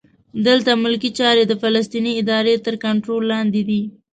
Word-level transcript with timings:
دلته 0.47 0.71
ملکي 0.83 1.09
چارې 1.19 1.43
د 1.47 1.53
فلسطیني 1.61 2.11
ادارې 2.21 2.53
تر 2.65 2.75
کنټرول 2.85 3.23
لاندې 3.31 3.61
دي. 3.69 3.81